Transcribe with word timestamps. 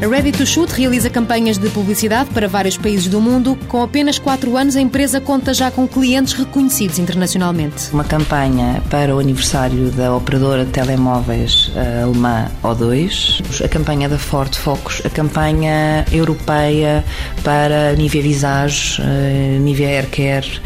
A 0.00 0.06
Ready 0.06 0.30
to 0.30 0.46
Shoot 0.46 0.72
realiza 0.74 1.10
campanhas 1.10 1.58
de 1.58 1.68
publicidade 1.70 2.30
para 2.30 2.46
vários 2.46 2.76
países 2.76 3.08
do 3.08 3.20
mundo. 3.20 3.58
Com 3.66 3.82
apenas 3.82 4.16
4 4.16 4.56
anos, 4.56 4.76
a 4.76 4.80
empresa 4.80 5.20
conta 5.20 5.52
já 5.52 5.72
com 5.72 5.88
clientes 5.88 6.34
reconhecidos 6.34 7.00
internacionalmente. 7.00 7.92
Uma 7.92 8.04
campanha 8.04 8.80
para 8.88 9.16
o 9.16 9.18
aniversário 9.18 9.90
da 9.90 10.14
operadora 10.14 10.64
de 10.64 10.70
telemóveis 10.70 11.72
eh, 11.74 12.02
alemã 12.04 12.46
O2, 12.62 13.64
a 13.64 13.68
campanha 13.68 14.08
da 14.08 14.18
Ford 14.18 14.54
Focus, 14.54 15.02
a 15.04 15.10
campanha 15.10 16.04
europeia 16.12 17.04
para 17.42 17.92
Nivea 17.94 18.22
Visage, 18.22 19.02
eh, 19.02 19.58
Nivea 19.58 19.88
Air 19.88 20.08
Care, 20.10 20.60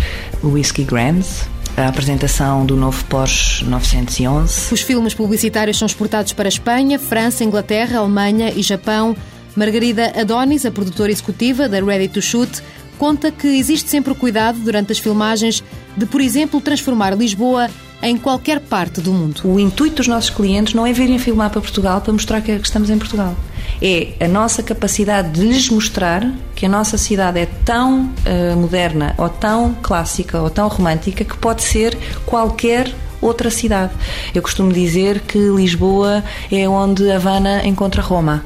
Whisky 0.44 0.84
Grands 0.84 1.50
a 1.76 1.88
apresentação 1.88 2.66
do 2.66 2.76
novo 2.76 3.04
Porsche 3.06 3.64
911. 3.64 4.72
Os 4.72 4.82
filmes 4.82 5.14
publicitários 5.14 5.78
são 5.78 5.86
exportados 5.86 6.32
para 6.32 6.48
Espanha, 6.48 6.98
França, 6.98 7.44
Inglaterra, 7.44 7.98
Alemanha 7.98 8.52
e 8.54 8.62
Japão. 8.62 9.16
Margarida 9.56 10.12
Adonis, 10.18 10.64
a 10.64 10.70
produtora 10.70 11.12
executiva 11.12 11.68
da 11.68 11.80
Ready 11.80 12.08
to 12.08 12.22
Shoot, 12.22 12.62
conta 12.98 13.30
que 13.30 13.46
existe 13.46 13.90
sempre 13.90 14.12
o 14.12 14.14
cuidado 14.14 14.58
durante 14.58 14.92
as 14.92 14.98
filmagens 14.98 15.62
de, 15.96 16.06
por 16.06 16.20
exemplo, 16.20 16.60
transformar 16.60 17.16
Lisboa 17.16 17.68
em 18.02 18.16
qualquer 18.16 18.60
parte 18.60 19.00
do 19.00 19.12
mundo. 19.12 19.42
O 19.44 19.60
intuito 19.60 19.96
dos 19.96 20.08
nossos 20.08 20.28
clientes 20.28 20.74
não 20.74 20.86
é 20.86 20.92
virem 20.92 21.18
filmar 21.18 21.50
para 21.50 21.60
Portugal 21.60 22.00
para 22.00 22.12
mostrar 22.12 22.40
que 22.40 22.50
estamos 22.52 22.90
em 22.90 22.98
Portugal. 22.98 23.34
É 23.80 24.12
a 24.20 24.28
nossa 24.28 24.62
capacidade 24.62 25.30
de 25.30 25.46
lhes 25.46 25.70
mostrar 25.70 26.28
que 26.54 26.66
a 26.66 26.68
nossa 26.68 26.98
cidade 26.98 27.38
é 27.38 27.46
tão 27.64 28.04
uh, 28.04 28.56
moderna, 28.56 29.14
ou 29.16 29.28
tão 29.28 29.74
clássica, 29.80 30.40
ou 30.40 30.50
tão 30.50 30.68
romântica, 30.68 31.24
que 31.24 31.36
pode 31.36 31.62
ser 31.62 31.96
qualquer 32.26 32.92
outra 33.20 33.50
cidade. 33.50 33.92
Eu 34.34 34.42
costumo 34.42 34.72
dizer 34.72 35.20
que 35.20 35.38
Lisboa 35.38 36.24
é 36.50 36.68
onde 36.68 37.10
Havana 37.10 37.64
encontra 37.64 38.02
Roma. 38.02 38.44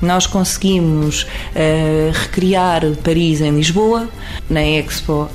Nós 0.00 0.26
conseguimos 0.26 1.22
uh, 1.22 2.12
recriar 2.12 2.82
Paris 3.02 3.40
em 3.40 3.50
Lisboa, 3.50 4.08
na 4.48 4.62
Expo 4.62 5.28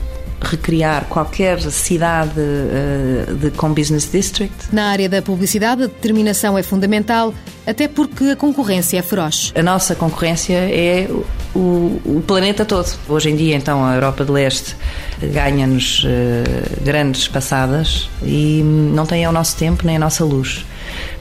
recriar 0.43 1.05
qualquer 1.05 1.59
cidade 1.61 2.39
uh, 2.39 3.35
de, 3.35 3.51
com 3.51 3.73
business 3.73 4.09
district. 4.11 4.73
Na 4.73 4.91
área 4.91 5.09
da 5.09 5.21
publicidade, 5.21 5.83
a 5.83 5.87
determinação 5.87 6.57
é 6.57 6.63
fundamental, 6.63 7.33
até 7.65 7.87
porque 7.87 8.25
a 8.25 8.35
concorrência 8.35 8.97
é 8.97 9.01
feroz. 9.01 9.51
A 9.55 9.63
nossa 9.63 9.95
concorrência 9.95 10.53
é 10.53 11.09
o, 11.55 12.01
o 12.05 12.23
planeta 12.25 12.65
todo. 12.65 12.87
Hoje 13.07 13.29
em 13.29 13.35
dia, 13.35 13.55
então, 13.55 13.83
a 13.85 13.95
Europa 13.95 14.25
de 14.25 14.31
Leste 14.31 14.75
ganha-nos 15.21 16.03
uh, 16.03 16.83
grandes 16.83 17.27
passadas 17.27 18.09
e 18.21 18.61
não 18.63 19.05
tem 19.05 19.25
o 19.27 19.31
nosso 19.31 19.55
tempo 19.55 19.85
nem 19.85 19.95
a 19.95 19.99
nossa 19.99 20.23
luz 20.23 20.65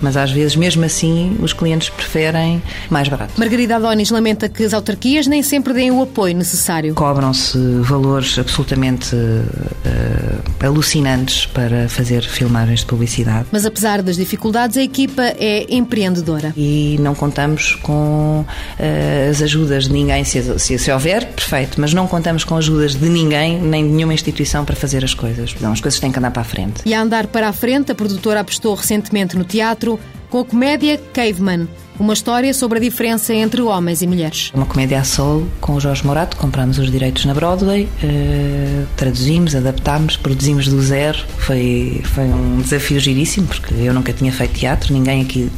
mas 0.02 0.16
às 0.16 0.30
vezes, 0.30 0.56
mesmo 0.56 0.84
assim, 0.84 1.36
os 1.40 1.52
clientes 1.52 1.88
preferem 1.88 2.62
mais 2.90 3.08
barato. 3.08 3.34
Margarida 3.38 3.76
Adonis 3.76 4.10
lamenta 4.10 4.48
que 4.48 4.64
as 4.64 4.74
autarquias 4.74 5.26
nem 5.26 5.42
sempre 5.42 5.72
deem 5.72 5.90
o 5.90 6.02
apoio 6.02 6.34
necessário. 6.36 6.94
Cobram-se 6.94 7.58
valores 7.80 8.38
absolutamente 8.38 9.14
uh, 9.14 10.66
alucinantes 10.66 11.46
para 11.46 11.88
fazer 11.88 12.22
filmagens 12.22 12.80
de 12.80 12.86
publicidade. 12.86 13.46
Mas 13.52 13.64
apesar 13.64 14.02
das 14.02 14.16
dificuldades, 14.16 14.76
a 14.76 14.82
equipa 14.82 15.22
é 15.22 15.66
empreendedora. 15.68 16.52
E 16.56 16.96
não 17.00 17.14
contamos 17.14 17.74
com 17.76 18.44
uh, 18.44 19.30
as 19.30 19.40
ajudas 19.42 19.84
de 19.84 19.92
ninguém, 19.92 20.24
se, 20.24 20.58
se, 20.58 20.78
se 20.78 20.92
houver, 20.92 21.26
perfeito, 21.26 21.80
mas 21.80 21.94
não 21.94 22.06
contamos 22.06 22.44
com 22.44 22.56
ajudas 22.56 22.94
de 22.94 23.08
ninguém, 23.08 23.60
nem 23.60 23.86
de 23.86 23.92
nenhuma 23.92 24.14
instituição 24.14 24.64
para 24.64 24.76
fazer 24.76 25.04
as 25.04 25.14
coisas. 25.14 25.54
Não, 25.60 25.72
as 25.72 25.80
coisas 25.80 26.00
têm 26.00 26.10
que 26.10 26.18
andar 26.18 26.30
para 26.30 26.42
a 26.42 26.44
frente. 26.44 26.82
E 26.84 26.94
a 26.94 27.00
andar 27.00 27.26
para 27.26 27.48
a 27.48 27.52
frente, 27.52 27.92
a 27.92 27.94
produtora 27.94 28.40
apostou 28.40 28.74
recentemente 28.74 29.36
no 29.36 29.44
teatro 29.44 29.91
com 30.30 30.40
a 30.40 30.44
comédia 30.44 30.98
Caveman, 31.12 31.68
uma 31.98 32.14
história 32.14 32.52
sobre 32.54 32.78
a 32.78 32.80
diferença 32.80 33.34
entre 33.34 33.60
homens 33.60 34.02
e 34.02 34.06
mulheres. 34.06 34.50
Uma 34.54 34.66
comédia 34.66 34.98
a 34.98 35.04
solo 35.04 35.48
com 35.60 35.74
o 35.74 35.80
Jorge 35.80 36.04
Morato, 36.06 36.36
compramos 36.36 36.78
os 36.78 36.90
direitos 36.90 37.24
na 37.24 37.34
Broadway, 37.34 37.84
uh, 37.84 38.86
traduzimos, 38.96 39.54
adaptámos, 39.54 40.16
produzimos 40.16 40.68
do 40.68 40.80
zero. 40.82 41.18
Foi, 41.38 42.00
foi 42.04 42.24
um 42.24 42.60
desafio 42.60 42.98
giríssimo, 42.98 43.46
porque 43.46 43.74
eu 43.74 43.92
nunca 43.92 44.12
tinha 44.12 44.32
feito 44.32 44.54
teatro, 44.54 44.92
ninguém 44.92 45.22
aqui 45.22 45.50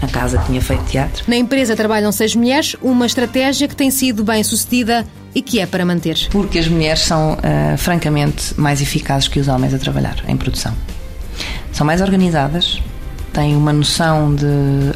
na 0.00 0.08
casa 0.08 0.42
tinha 0.46 0.60
feito 0.60 0.84
teatro. 0.84 1.24
Na 1.26 1.36
empresa 1.36 1.74
trabalham 1.76 2.12
seis 2.12 2.34
mulheres, 2.34 2.76
uma 2.80 3.06
estratégia 3.06 3.68
que 3.68 3.76
tem 3.76 3.90
sido 3.90 4.24
bem 4.24 4.42
sucedida 4.44 5.06
e 5.34 5.42
que 5.42 5.58
é 5.58 5.66
para 5.66 5.84
manter. 5.84 6.28
Porque 6.30 6.58
as 6.58 6.68
mulheres 6.68 7.00
são, 7.00 7.34
uh, 7.34 7.76
francamente, 7.76 8.58
mais 8.58 8.80
eficazes 8.80 9.28
que 9.28 9.40
os 9.40 9.48
homens 9.48 9.74
a 9.74 9.78
trabalhar 9.78 10.16
em 10.28 10.36
produção. 10.36 10.74
São 11.72 11.86
mais 11.86 12.00
organizadas, 12.00 12.80
têm 13.32 13.56
uma 13.56 13.72
noção 13.72 14.34
de 14.34 14.46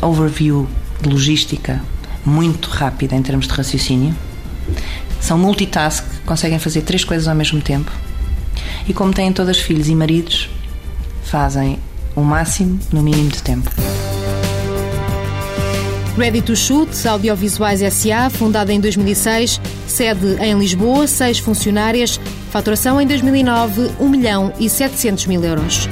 overview 0.03 0.69
de 1.01 1.09
logística 1.09 1.81
muito 2.25 2.69
rápida 2.69 3.15
em 3.15 3.23
termos 3.23 3.47
de 3.47 3.55
raciocínio. 3.55 4.15
São 5.21 5.39
multitask, 5.39 6.05
conseguem 6.25 6.59
fazer 6.59 6.83
três 6.83 7.05
coisas 7.05 7.27
ao 7.29 7.35
mesmo 7.35 7.61
tempo. 7.61 7.91
E 8.89 8.93
como 8.93 9.13
têm 9.13 9.33
todas 9.33 9.59
filhos 9.59 9.89
e 9.89 9.95
maridos, 9.95 10.49
fazem 11.25 11.79
o 12.15 12.23
máximo 12.23 12.79
no 12.93 13.03
mínimo 13.03 13.31
de 13.31 13.43
tempo. 13.43 13.71
Ready 16.17 16.41
to 16.41 16.57
Shoot, 16.57 17.07
Audiovisuais 17.07 17.81
SA, 17.93 18.31
fundada 18.31 18.73
em 18.73 18.81
2006, 18.81 19.61
sede 19.87 20.43
em 20.43 20.59
Lisboa, 20.59 21.07
seis 21.07 21.39
funcionárias, 21.39 22.19
faturação 22.51 22.99
em 22.99 23.07
2009, 23.07 23.91
1 24.01 24.09
milhão 24.09 24.53
e 24.59 24.69
700 24.69 25.27
mil 25.27 25.45
euros. 25.45 25.87